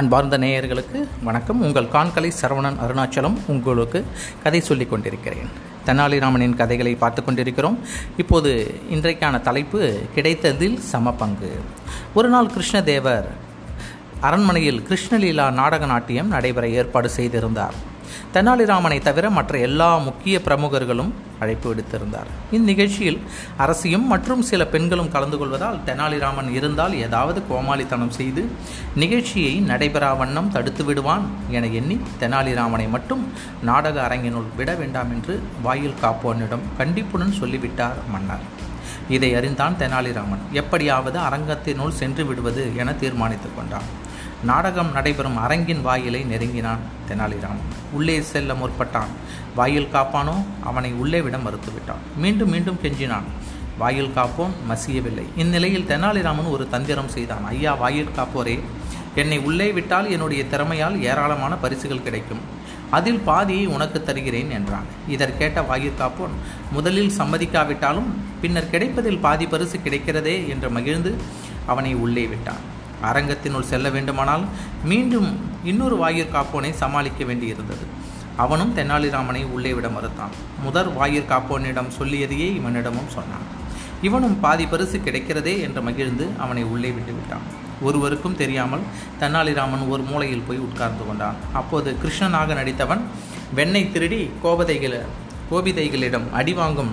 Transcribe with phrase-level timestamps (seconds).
[0.00, 1.60] அன்பார்ந்த நேயர்களுக்கு வணக்கம்.
[1.60, 4.04] உங்கள் கான்கலை சரவணன் அருணாச்சலம் உங்களுக்கு
[4.42, 5.50] கதை சொல்லிக் கொண்டிருக்கிறேன்.
[5.86, 7.78] தெனாலிராமனின் கதைகளை பார்த்து கொண்டிருக்கிறோம்.
[8.16, 11.52] இப்போது இன்றைக்கான தலைப்பு கிடைத்ததில் சம பங்கு
[12.14, 13.28] ஒரு நாள் கிருஷ்ணதேவர்
[14.20, 17.74] அரண்மனையில் கிருஷ்ணலீலா நாடக நாட்டியம் நடைபெற ஏற்பாடு செய்திருந்தார்.
[18.34, 22.28] தெனாலிராமனை தவிர மற்ற எல்லா முக்கிய பிரமுகர்களும் அழைப்பு விடுத்திருந்தார்.
[22.52, 23.18] இந்நிகழ்ச்சியில்
[23.56, 28.50] அரசியும் மற்றும் சில பெண்களும் கலந்து கொள்வதால் தெனாலிராமன் இருந்தால் ஏதாவது கோமாளித்தனம் செய்து
[28.94, 35.94] நிகழ்ச்சியை நடைபெறா வண்ணம் தடுத்து விடுவான் என எண்ணி தெனாலிராமனை மட்டும் நாடக அரங்கினுள் விட வேண்டாம் என்று வாயில்
[36.02, 38.60] காப்போனிடம் கண்டிப்புடன் சொல்லிவிட்டார் மன்னர்.
[39.08, 40.42] இதை அறிந்தான் தெனாலிராமன்.
[40.52, 44.01] எப்படியாவது அரங்கத்தினுள் சென்று விடுவது என தீர்மானித்துக் கொண்டான்.
[44.44, 46.78] நாடகம் நடைபெறும் அரங்கின் வாயிலை நெருங்கினான்
[47.08, 49.10] தெனாலிராமன் உள்ளே செல்ல முற்பட்டான்.
[49.54, 50.44] வாயில் காப்பானோ?
[50.64, 52.02] அவனை உள்ளே விட மறுத்துவிட்டான்.
[52.16, 53.22] மீண்டும் மீண்டும் கெஞ்சினான்.
[53.78, 55.22] வாயில் காப்போன் மசியவில்லை.
[55.36, 57.44] இந்நிலையில் தெனாலிராமன் ஒரு தந்திரம் செய்தான்.
[57.44, 58.60] ஐயா வாயில் காப்போரே.
[59.14, 62.60] என்னை உள்ளே விட்டால் என்னுடைய திறமையால் ஏராளமான பரிசுகள் கிடைக்கும்.
[62.90, 64.84] அதில் பாதியை உனக்கு தருகிறேன் என்றான்.
[65.10, 66.34] இதற்கேட்ட வாயில் வாயிற்காப்போன்
[66.72, 71.16] முதலில் சம்மதிக்காவிட்டாலும் பின்னர் கிடைப்பதில் பாதி பரிசு கிடைக்கிறதே என்று மகிழ்ந்து
[71.66, 72.80] அவனை உள்ளே விட்டான்.
[73.02, 74.44] அரங்கத்தினுள் செல்ல வேண்டுமானால்
[74.84, 75.28] மீண்டும்
[75.64, 77.84] இன்னொரு வாயிற் காப்போனை சமாளிக்க வேண்டியிருந்தது.
[78.36, 80.36] அவனும் தெனாலிராமனை உள்ளே விட மறுத்தான்.
[80.62, 83.46] முதற் வாயிற் காப்போனிடம் சொல்லியதையே இவனிடமும் சொன்னான்.
[84.02, 87.44] இவனும் பாதி பரிசு கிடைக்கிறதே என்று மகிழ்ந்து அவனை உள்ளே விட்டு விட்டான்.
[87.82, 88.80] ஒருவருக்கும் தெரியாமல்
[89.20, 91.38] தெனாலிராமன் ஒரு மூலையில் போய் உட்கார்ந்து கொண்டான்.
[91.52, 93.02] அப்போது கிருஷ்ணனாக நடித்தவன்
[93.56, 94.94] வெண்ணை திருடி கோபதைகள
[95.50, 96.92] கோபிதைகளிடம் அடிவாங்கும்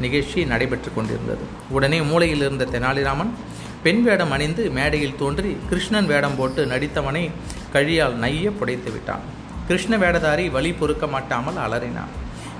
[0.00, 1.44] நிகழ்ச்சி நடைபெற்று கொண்டிருந்தது.
[1.70, 3.32] உடனே மூலையில் இருந்த தெனாலிராமன்
[3.82, 7.30] பெண் வேடம் அணிந்து மேடையில் தோன்றி கிருஷ்ணன் வேடம் போட்டு நடித்தவனை
[7.74, 9.24] கழியால் நைய புடைத்து விட்டான்.
[9.68, 12.12] கிருஷ்ண வேடதாரி வழி பொறுக்க மாட்டாமல் அலறினான்.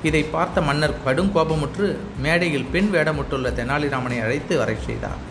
[0.02, 1.86] இதை பார்த்த மன்னர் கடும் கோபமுற்று
[2.24, 5.22] மேடையில் பெண் வேடமுட்டுள்ள தெனாலிராமனை அழைத்து வரை செய்தார்.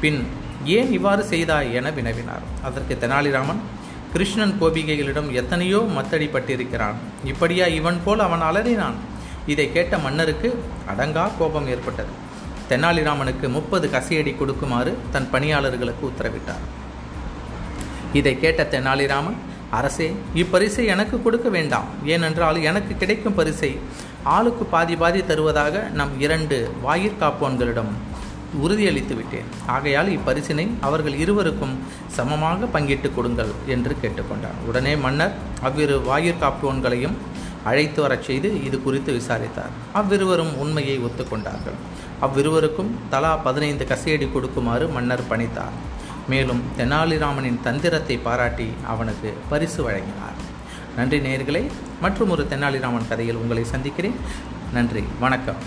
[0.00, 0.26] பின்
[0.64, 1.74] ஏன் இவ்வாறு செய்தாய்?
[1.74, 2.46] என வினவினார்.
[2.62, 3.60] அதற்கு தெனாலிராமன்
[4.12, 6.98] கிருஷ்ணன் கோபிகைகளிடம் எத்தனையோ மத்தடிப்பட்டிருக்கிறான்.
[7.24, 8.98] இப்படியா இவன் போல் அவன் அலறினான்?
[9.46, 10.50] இதை கேட்ட மன்னருக்கு
[10.92, 12.12] அடங்கா கோபம் ஏற்பட்டது.
[12.70, 16.66] தெனாலிராமனுக்கு முப்பது கசியடி கொடுக்குமாறு தன் பணியாளர்களுக்கு உத்தரவிட்டார்.
[18.18, 19.38] இதை கேட்ட தெனாலிராமன்
[19.78, 20.06] அரசே
[20.42, 21.88] இப்பரிசை எனக்கு கொடுக்க வேண்டாம்.
[22.14, 23.72] ஏனென்றால் எனக்கு கிடைக்கும் பரிசை
[24.36, 27.92] ஆளுக்கு பாதி பாதி தருவதாக நம் இரண்டு வாயிற்காப்போன்களிடம்
[28.64, 29.48] உறுதியளித்து விட்டேன்.
[29.74, 31.74] ஆகையால் இப்பரிசினை அவர்கள் இருவருக்கும்
[32.16, 34.58] சமமாக பங்கிட்டு கொடுங்கள் என்று கேட்டுக்கொண்டார்.
[34.68, 35.36] உடனே மன்னர்
[35.68, 37.16] அவ்விரு வாயிற்காப்போன்களையும்
[37.70, 39.72] அழைத்து வரச் செய்து இது குறித்து விசாரித்தார்.
[40.00, 41.78] அவ்விருவரும் உண்மையை ஒத்துக்கொண்டார்கள்.
[42.24, 45.76] அவ்விருவருக்கும் தலா பதினைந்து கசையடி கொடுக்குமாறு மன்னர் பணித்தார்.
[46.28, 50.36] மேலும் தெனாலிராமனின் தந்திரத்தை பாராட்டி அவனுக்கு பரிசு வழங்கினார்.
[50.96, 51.62] நன்றி நேயர்களே
[52.04, 54.16] மற்றும் ஒரு தெனாலிராமன் கதையில் உங்களை சந்திக்கிறேன்.
[54.72, 55.60] நன்றி வணக்கம்.